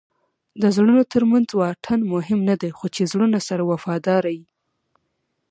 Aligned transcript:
د 0.61 0.63
زړونو 0.75 1.01
ترمنځ 1.13 1.47
واټن 1.55 1.99
مهم 2.13 2.39
نه 2.49 2.55
دئ؛ 2.61 2.71
خو 2.77 2.85
چي 2.95 3.03
زړونه 3.11 3.39
سره 3.47 3.63
وفادار 3.71 4.23
يي. 4.35 4.43